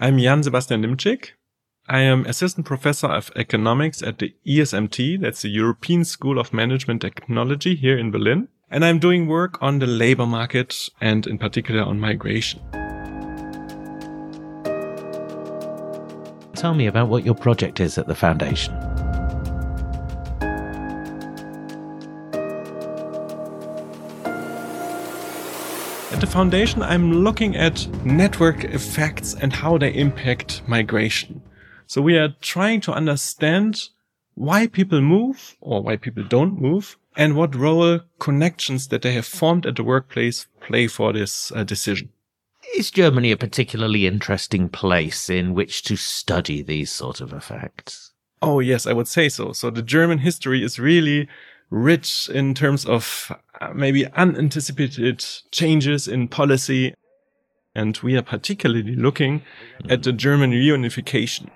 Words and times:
I'm 0.00 0.16
Jan 0.16 0.44
Sebastian 0.44 0.84
Nimczik. 0.84 1.30
I 1.88 2.02
am 2.02 2.24
assistant 2.26 2.64
professor 2.64 3.08
of 3.08 3.32
economics 3.34 4.00
at 4.00 4.20
the 4.20 4.32
ESMT. 4.46 5.20
That's 5.20 5.42
the 5.42 5.48
European 5.48 6.04
School 6.04 6.38
of 6.38 6.52
Management 6.52 7.02
Technology 7.02 7.74
here 7.74 7.98
in 7.98 8.12
Berlin. 8.12 8.46
And 8.70 8.84
I'm 8.84 9.00
doing 9.00 9.26
work 9.26 9.60
on 9.60 9.80
the 9.80 9.88
labor 9.88 10.24
market 10.24 10.88
and 11.00 11.26
in 11.26 11.36
particular 11.36 11.82
on 11.82 11.98
migration. 11.98 12.60
Tell 16.54 16.74
me 16.74 16.86
about 16.86 17.08
what 17.08 17.24
your 17.24 17.34
project 17.34 17.80
is 17.80 17.98
at 17.98 18.06
the 18.06 18.14
foundation. 18.14 18.97
At 26.10 26.20
the 26.20 26.26
foundation, 26.26 26.82
I'm 26.82 27.12
looking 27.22 27.54
at 27.54 27.86
network 28.02 28.64
effects 28.64 29.34
and 29.34 29.52
how 29.52 29.76
they 29.76 29.92
impact 29.92 30.62
migration. 30.66 31.42
So 31.86 32.00
we 32.00 32.16
are 32.16 32.34
trying 32.40 32.80
to 32.82 32.92
understand 32.92 33.90
why 34.34 34.68
people 34.68 35.02
move 35.02 35.56
or 35.60 35.82
why 35.82 35.96
people 35.96 36.24
don't 36.24 36.60
move 36.60 36.96
and 37.14 37.36
what 37.36 37.54
role 37.54 38.00
connections 38.20 38.88
that 38.88 39.02
they 39.02 39.12
have 39.12 39.26
formed 39.26 39.66
at 39.66 39.76
the 39.76 39.84
workplace 39.84 40.46
play 40.60 40.86
for 40.86 41.12
this 41.12 41.52
uh, 41.52 41.62
decision. 41.64 42.08
Is 42.74 42.90
Germany 42.90 43.30
a 43.32 43.36
particularly 43.36 44.06
interesting 44.06 44.70
place 44.70 45.28
in 45.28 45.52
which 45.52 45.82
to 45.84 45.96
study 45.96 46.62
these 46.62 46.90
sort 46.90 47.20
of 47.20 47.32
effects? 47.34 48.12
Oh, 48.40 48.60
yes, 48.60 48.86
I 48.86 48.92
would 48.94 49.08
say 49.08 49.28
so. 49.28 49.52
So 49.52 49.68
the 49.68 49.82
German 49.82 50.18
history 50.18 50.62
is 50.62 50.78
really 50.78 51.28
rich 51.70 52.30
in 52.32 52.54
terms 52.54 52.86
of 52.86 53.32
maybe 53.74 54.06
unanticipated 54.06 55.24
changes 55.52 56.08
in 56.08 56.28
policy. 56.28 56.94
And 57.74 57.96
we 57.98 58.16
are 58.16 58.22
particularly 58.22 58.96
looking 58.96 59.42
at 59.88 60.02
the 60.02 60.12
German 60.12 60.52
reunification. 60.52 61.50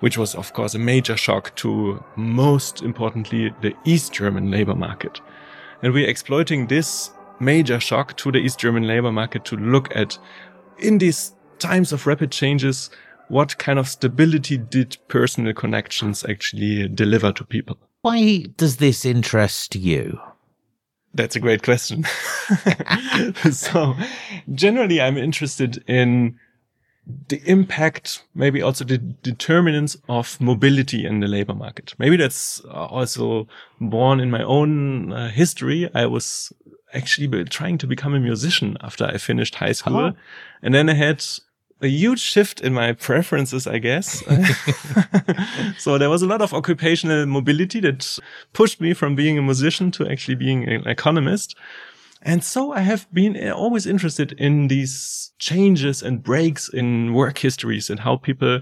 which 0.00 0.18
was 0.18 0.34
of 0.34 0.52
course 0.52 0.74
a 0.74 0.78
major 0.78 1.16
shock 1.16 1.56
to 1.56 2.04
most 2.14 2.82
importantly 2.82 3.50
the 3.62 3.72
East 3.86 4.12
German 4.12 4.50
labor 4.50 4.74
market. 4.74 5.18
And 5.80 5.94
we're 5.94 6.06
exploiting 6.06 6.66
this 6.66 7.10
major 7.40 7.80
shock 7.80 8.14
to 8.18 8.30
the 8.30 8.36
East 8.36 8.58
German 8.58 8.86
labor 8.86 9.10
market 9.10 9.46
to 9.46 9.56
look 9.56 9.88
at 9.96 10.18
in 10.76 10.98
these 10.98 11.34
times 11.58 11.90
of 11.90 12.06
rapid 12.06 12.30
changes, 12.30 12.90
what 13.28 13.58
kind 13.58 13.78
of 13.78 13.88
stability 13.88 14.58
did 14.58 14.96
personal 15.08 15.52
connections 15.52 16.24
actually 16.28 16.88
deliver 16.88 17.32
to 17.32 17.44
people? 17.44 17.78
Why 18.02 18.46
does 18.56 18.76
this 18.76 19.04
interest 19.04 19.74
you? 19.74 20.20
That's 21.14 21.36
a 21.36 21.40
great 21.40 21.62
question. 21.62 22.04
so 23.50 23.94
generally 24.52 25.00
I'm 25.00 25.16
interested 25.16 25.82
in 25.86 26.38
the 27.28 27.40
impact, 27.44 28.24
maybe 28.34 28.62
also 28.62 28.84
the 28.84 28.98
determinants 28.98 29.96
of 30.08 30.40
mobility 30.40 31.06
in 31.06 31.20
the 31.20 31.28
labor 31.28 31.54
market. 31.54 31.94
Maybe 31.98 32.16
that's 32.16 32.62
uh, 32.64 32.86
also 32.86 33.46
born 33.80 34.20
in 34.20 34.30
my 34.30 34.42
own 34.42 35.12
uh, 35.12 35.30
history. 35.30 35.90
I 35.94 36.06
was 36.06 36.52
actually 36.94 37.44
trying 37.44 37.78
to 37.78 37.86
become 37.86 38.14
a 38.14 38.20
musician 38.20 38.76
after 38.80 39.04
I 39.04 39.18
finished 39.18 39.56
high 39.56 39.72
school. 39.72 39.96
Oh. 39.96 40.12
And 40.62 40.74
then 40.74 40.88
I 40.88 40.94
had 40.94 41.24
a 41.80 41.88
huge 41.88 42.20
shift 42.20 42.60
in 42.60 42.72
my 42.72 42.92
preferences, 42.92 43.66
I 43.66 43.78
guess. 43.78 44.22
so 45.78 45.98
there 45.98 46.10
was 46.10 46.22
a 46.22 46.26
lot 46.26 46.40
of 46.40 46.54
occupational 46.54 47.26
mobility 47.26 47.80
that 47.80 48.18
pushed 48.52 48.80
me 48.80 48.94
from 48.94 49.14
being 49.14 49.38
a 49.38 49.42
musician 49.42 49.90
to 49.92 50.08
actually 50.08 50.36
being 50.36 50.68
an 50.68 50.86
economist. 50.86 51.56
And 52.22 52.42
so 52.42 52.72
I 52.72 52.80
have 52.80 53.06
been 53.12 53.50
always 53.50 53.86
interested 53.86 54.32
in 54.32 54.68
these 54.68 55.32
changes 55.38 56.02
and 56.02 56.22
breaks 56.22 56.68
in 56.68 57.12
work 57.12 57.38
histories 57.38 57.90
and 57.90 58.00
how 58.00 58.16
people 58.16 58.60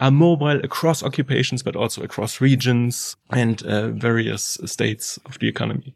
are 0.00 0.10
mobile 0.10 0.60
across 0.64 1.02
occupations, 1.02 1.62
but 1.62 1.76
also 1.76 2.02
across 2.02 2.40
regions 2.40 3.16
and 3.30 3.62
uh, 3.64 3.88
various 3.88 4.58
states 4.64 5.18
of 5.26 5.38
the 5.38 5.48
economy. 5.48 5.94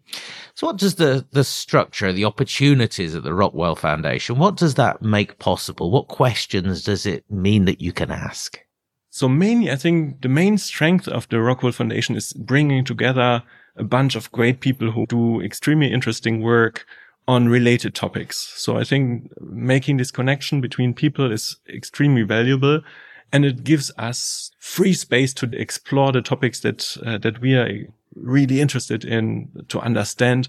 So 0.54 0.66
what 0.66 0.78
does 0.78 0.96
the, 0.96 1.26
the 1.32 1.44
structure, 1.44 2.12
the 2.12 2.24
opportunities 2.24 3.14
at 3.14 3.22
the 3.22 3.30
Rockwool 3.30 3.78
Foundation, 3.78 4.38
what 4.38 4.56
does 4.56 4.74
that 4.74 5.02
make 5.02 5.38
possible? 5.38 5.90
What 5.90 6.08
questions 6.08 6.82
does 6.84 7.06
it 7.06 7.24
mean 7.30 7.64
that 7.64 7.80
you 7.80 7.92
can 7.92 8.10
ask? 8.10 8.58
So 9.10 9.28
mainly, 9.28 9.70
I 9.70 9.76
think 9.76 10.20
the 10.20 10.28
main 10.28 10.58
strength 10.58 11.08
of 11.08 11.28
the 11.28 11.36
Rockwool 11.36 11.74
Foundation 11.74 12.16
is 12.16 12.32
bringing 12.34 12.84
together 12.84 13.42
a 13.76 13.84
bunch 13.84 14.14
of 14.14 14.30
great 14.32 14.60
people 14.60 14.90
who 14.90 15.06
do 15.06 15.40
extremely 15.40 15.92
interesting 15.92 16.42
work 16.42 16.86
on 17.28 17.48
related 17.48 17.94
topics. 17.94 18.52
So 18.56 18.76
I 18.76 18.84
think 18.84 19.30
making 19.40 19.96
this 19.96 20.10
connection 20.10 20.60
between 20.60 20.94
people 20.94 21.32
is 21.32 21.56
extremely 21.68 22.22
valuable 22.22 22.82
and 23.32 23.44
it 23.44 23.64
gives 23.64 23.90
us 23.98 24.50
free 24.58 24.92
space 24.92 25.34
to 25.34 25.50
explore 25.52 26.12
the 26.12 26.22
topics 26.22 26.60
that, 26.60 26.96
uh, 27.04 27.18
that 27.18 27.40
we 27.40 27.54
are 27.54 27.86
really 28.14 28.60
interested 28.60 29.04
in 29.04 29.48
to 29.68 29.80
understand 29.80 30.48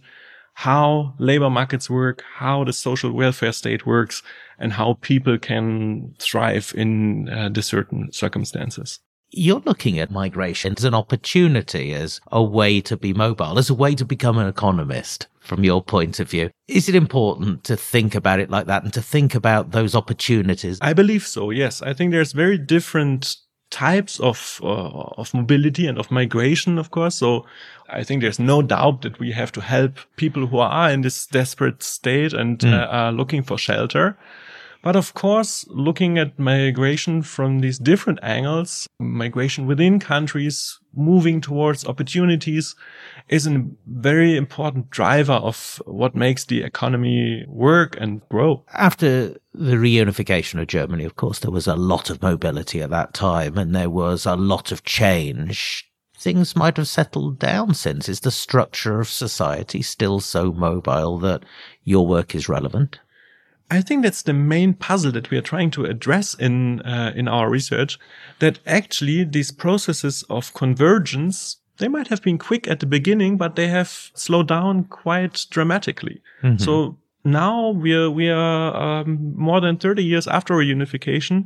how 0.53 1.13
labor 1.19 1.49
markets 1.49 1.89
work, 1.89 2.23
how 2.35 2.63
the 2.63 2.73
social 2.73 3.11
welfare 3.11 3.51
state 3.51 3.85
works, 3.85 4.23
and 4.57 4.73
how 4.73 4.97
people 5.01 5.37
can 5.37 6.15
thrive 6.17 6.73
in 6.75 7.29
uh, 7.29 7.49
the 7.49 7.61
certain 7.61 8.11
circumstances. 8.11 8.99
You're 9.29 9.61
looking 9.65 9.99
at 9.99 10.09
migration 10.09 10.73
as 10.77 10.83
an 10.83 10.93
opportunity, 10.93 11.93
as 11.93 12.21
a 12.31 12.41
way 12.41 12.81
to 12.81 12.95
be 12.95 13.13
mobile, 13.13 13.59
as 13.59 13.69
a 13.69 13.73
way 13.73 13.93
to 13.95 14.05
become 14.05 14.37
an 14.37 14.47
economist 14.47 15.27
from 15.39 15.63
your 15.63 15.81
point 15.81 16.19
of 16.19 16.29
view. 16.29 16.49
Is 16.67 16.87
it 16.87 16.95
important 16.95 17.63
to 17.65 17.75
think 17.75 18.15
about 18.15 18.39
it 18.39 18.49
like 18.49 18.67
that 18.67 18.83
and 18.83 18.93
to 18.93 19.01
think 19.01 19.35
about 19.35 19.71
those 19.71 19.95
opportunities? 19.95 20.79
I 20.81 20.93
believe 20.93 21.25
so. 21.25 21.49
Yes. 21.49 21.81
I 21.81 21.93
think 21.93 22.11
there's 22.11 22.33
very 22.33 22.57
different 22.57 23.37
types 23.69 24.19
of 24.19 24.61
uh, 24.63 25.11
of 25.17 25.33
mobility 25.33 25.87
and 25.87 25.99
of 25.99 26.09
migration 26.09 26.77
of 26.77 26.89
course 26.89 27.15
so 27.15 27.45
i 27.89 28.01
think 28.01 28.21
there's 28.21 28.39
no 28.39 28.61
doubt 28.61 29.01
that 29.01 29.19
we 29.19 29.31
have 29.33 29.51
to 29.51 29.59
help 29.59 29.99
people 30.15 30.47
who 30.47 30.57
are 30.57 30.89
in 30.89 31.01
this 31.01 31.27
desperate 31.27 31.83
state 31.83 32.31
and 32.31 32.59
mm. 32.59 32.73
uh, 32.73 32.85
are 32.87 33.11
looking 33.11 33.43
for 33.43 33.57
shelter 33.57 34.17
but 34.81 34.95
of 34.95 35.13
course, 35.13 35.65
looking 35.69 36.17
at 36.17 36.39
migration 36.39 37.21
from 37.21 37.59
these 37.59 37.77
different 37.77 38.19
angles, 38.21 38.87
migration 38.99 39.67
within 39.67 39.99
countries, 39.99 40.79
moving 40.95 41.41
towards 41.41 41.85
opportunities 41.85 42.75
is 43.29 43.45
a 43.45 43.65
very 43.85 44.35
important 44.35 44.89
driver 44.89 45.33
of 45.33 45.81
what 45.85 46.15
makes 46.15 46.45
the 46.45 46.63
economy 46.63 47.45
work 47.47 47.95
and 47.99 48.27
grow. 48.29 48.63
After 48.73 49.37
the 49.53 49.75
reunification 49.75 50.59
of 50.61 50.67
Germany, 50.67 51.03
of 51.03 51.15
course, 51.15 51.39
there 51.39 51.51
was 51.51 51.67
a 51.67 51.75
lot 51.75 52.09
of 52.09 52.21
mobility 52.21 52.81
at 52.81 52.89
that 52.89 53.13
time 53.13 53.57
and 53.57 53.75
there 53.75 53.89
was 53.89 54.25
a 54.25 54.35
lot 54.35 54.71
of 54.71 54.83
change 54.83 55.87
things 56.17 56.55
might 56.55 56.77
have 56.77 56.87
settled 56.87 57.37
down 57.37 57.73
since? 57.73 58.09
Is 58.09 58.21
the 58.21 58.31
structure 58.31 58.99
of 58.99 59.07
society 59.07 59.81
still 59.81 60.19
so 60.19 60.51
mobile 60.51 61.19
that 61.19 61.43
your 61.83 62.07
work 62.07 62.33
is 62.33 62.49
relevant? 62.49 62.99
I 63.69 63.81
think 63.81 64.03
that's 64.03 64.21
the 64.21 64.33
main 64.33 64.73
puzzle 64.73 65.11
that 65.11 65.29
we 65.29 65.37
are 65.37 65.41
trying 65.41 65.71
to 65.71 65.85
address 65.85 66.33
in 66.33 66.81
uh, 66.81 67.11
in 67.15 67.27
our 67.27 67.49
research. 67.49 67.99
That 68.39 68.59
actually 68.65 69.25
these 69.25 69.51
processes 69.51 70.23
of 70.29 70.53
convergence 70.53 71.57
they 71.77 71.87
might 71.87 72.07
have 72.07 72.21
been 72.21 72.37
quick 72.37 72.67
at 72.67 72.79
the 72.79 72.85
beginning, 72.85 73.37
but 73.37 73.55
they 73.55 73.67
have 73.67 74.11
slowed 74.13 74.47
down 74.47 74.85
quite 74.85 75.45
dramatically. 75.49 76.21
Mm-hmm. 76.41 76.57
So 76.57 76.97
now 77.23 77.69
we 77.69 77.93
are 77.93 78.09
we 78.09 78.29
are 78.29 78.75
um, 78.75 79.33
more 79.35 79.61
than 79.61 79.77
thirty 79.77 80.03
years 80.03 80.27
after 80.27 80.55
reunification, 80.55 81.45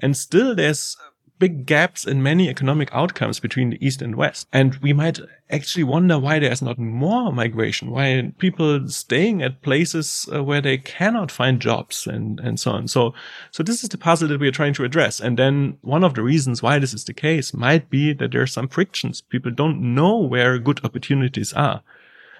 and 0.00 0.16
still 0.16 0.54
there's 0.54 0.96
big 1.42 1.66
gaps 1.66 2.06
in 2.06 2.22
many 2.22 2.48
economic 2.48 2.88
outcomes 2.92 3.40
between 3.40 3.70
the 3.70 3.84
East 3.84 4.00
and 4.00 4.14
West. 4.14 4.46
And 4.52 4.76
we 4.76 4.92
might 4.92 5.18
actually 5.50 5.82
wonder 5.82 6.16
why 6.16 6.38
there's 6.38 6.62
not 6.62 6.78
more 6.78 7.32
migration, 7.32 7.90
why 7.90 8.32
people 8.38 8.88
staying 8.88 9.42
at 9.42 9.60
places 9.60 10.28
uh, 10.32 10.44
where 10.44 10.60
they 10.60 10.78
cannot 10.78 11.32
find 11.32 11.58
jobs 11.58 12.06
and, 12.06 12.38
and 12.38 12.60
so 12.60 12.70
on. 12.70 12.86
So, 12.86 13.12
so 13.50 13.64
this 13.64 13.82
is 13.82 13.88
the 13.88 13.98
puzzle 13.98 14.28
that 14.28 14.38
we 14.38 14.46
are 14.46 14.52
trying 14.52 14.74
to 14.74 14.84
address. 14.84 15.18
And 15.18 15.36
then 15.36 15.78
one 15.80 16.04
of 16.04 16.14
the 16.14 16.22
reasons 16.22 16.62
why 16.62 16.78
this 16.78 16.94
is 16.94 17.06
the 17.06 17.12
case 17.12 17.52
might 17.52 17.90
be 17.90 18.12
that 18.12 18.30
there 18.30 18.42
are 18.42 18.46
some 18.46 18.68
frictions. 18.68 19.20
People 19.20 19.50
don't 19.50 19.94
know 19.96 20.16
where 20.18 20.60
good 20.60 20.84
opportunities 20.84 21.52
are. 21.54 21.82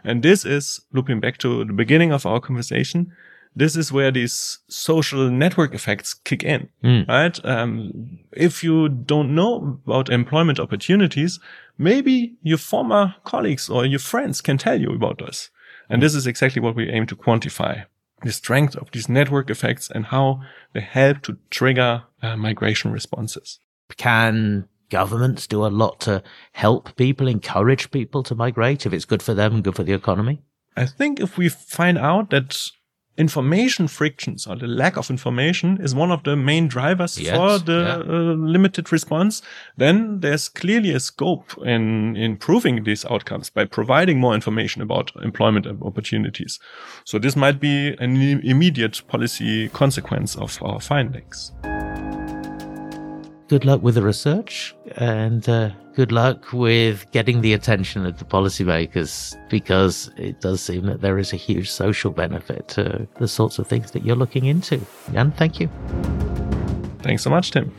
And 0.05 0.23
this 0.23 0.45
is 0.45 0.81
looping 0.93 1.19
back 1.19 1.39
to 1.39 1.65
the 1.65 1.73
beginning 1.73 2.13
of 2.13 2.25
our 2.25 2.39
conversation 2.39 3.13
this 3.55 3.77
is 3.77 3.93
where 3.93 4.11
these 4.11 4.59
social 4.69 5.31
network 5.31 5.75
effects 5.75 6.15
kick 6.15 6.43
in, 6.43 6.69
mm. 6.83 7.07
right? 7.09 7.39
Um, 7.45 8.19
if 8.33 8.65
you 8.65 8.89
don't 8.89 9.35
know 9.35 9.79
about 9.87 10.09
employment 10.09 10.59
opportunities, 10.59 11.39
maybe 11.77 12.35
your 12.43 12.59
former 12.59 13.15
colleagues 13.25 13.69
or 13.69 13.85
your 13.85 13.99
friends 13.99 14.41
can 14.41 14.59
tell 14.59 14.81
you 14.81 14.91
about 14.91 15.19
this. 15.19 15.51
And 15.89 16.03
this 16.03 16.15
is 16.15 16.27
exactly 16.27 16.63
what 16.63 16.75
we 16.75 16.89
aim 16.89 17.07
to 17.07 17.17
quantify 17.17 17.85
the 18.23 18.33
strength 18.33 18.77
of 18.77 18.91
these 18.93 19.09
network 19.09 19.51
effects 19.51 19.91
and 19.91 20.07
how 20.07 20.41
they 20.73 20.81
help 20.81 21.23
to 21.23 21.37
trigger 21.51 22.05
uh, 22.23 22.37
migration 22.37 22.93
responses. 22.93 23.59
Can 23.97 24.69
governments 24.91 25.47
do 25.47 25.65
a 25.65 25.69
lot 25.69 26.01
to 26.01 26.23
help 26.53 26.95
people, 26.97 27.27
encourage 27.27 27.91
people 27.91 28.23
to 28.23 28.35
migrate 28.35 28.87
if 28.87 28.93
it's 28.93 29.05
good 29.05 29.23
for 29.23 29.35
them 29.35 29.55
and 29.55 29.65
good 29.65 29.75
for 29.75 29.83
the 29.83 29.93
economy? 29.93 30.43
I 30.77 30.87
think 30.87 31.21
if 31.21 31.37
we 31.37 31.49
find 31.49 31.99
out 31.99 32.31
that 32.31 32.71
information 33.19 33.89
frictions 33.89 34.47
or 34.47 34.57
the 34.57 34.67
lack 34.67 34.97
of 34.97 35.11
information 35.11 35.79
is 35.81 35.95
one 35.95 36.11
of 36.11 36.23
the 36.25 36.37
main 36.37 36.67
drivers 36.67 37.19
yes, 37.19 37.37
for 37.37 37.59
the 37.59 38.05
yeah. 38.07 38.15
uh, 38.15 38.35
limited 38.35 38.91
response, 38.91 39.43
then 39.77 40.21
there's 40.21 40.49
clearly 40.49 40.93
a 40.93 41.01
scope 41.01 41.55
in 41.65 42.17
improving 42.17 42.85
these 42.85 43.05
outcomes 43.05 43.51
by 43.51 43.65
providing 43.65 44.19
more 44.19 44.35
information 44.35 44.81
about 44.81 45.13
employment 45.23 45.67
opportunities. 45.83 46.59
So 47.05 47.19
this 47.19 47.37
might 47.37 47.61
be 47.61 47.95
an 47.99 48.17
immediate 48.43 49.03
policy 49.09 49.69
consequence 49.69 50.37
of 50.37 50.63
our 50.63 50.81
findings 50.81 51.53
good 53.53 53.67
luck 53.67 53.83
with 53.83 53.97
the 53.97 54.03
research 54.03 54.75
and 54.97 55.47
uh, 55.47 55.69
good 55.95 56.11
luck 56.11 56.55
with 56.55 57.05
getting 57.11 57.43
the 57.43 57.53
attention 57.53 58.07
of 58.07 58.19
the 58.19 58.25
policymakers 58.25 59.37
because 59.51 60.11
it 60.17 60.41
does 60.41 60.63
seem 60.63 60.87
that 60.87 61.03
there 61.03 61.19
is 61.19 61.35
a 61.35 61.37
huge 61.37 61.71
social 61.71 62.11
benefit 62.11 62.67
to 62.67 63.07
the 63.19 63.29
sorts 63.29 63.59
of 63.59 63.67
things 63.67 63.91
that 63.91 64.07
you're 64.07 64.17
looking 64.17 64.47
into. 64.47 64.81
And 65.13 65.37
thank 65.37 65.61
you. 65.61 65.69
Thanks 67.01 67.23
so 67.23 67.29
much, 67.29 67.51
Tim. 67.51 67.71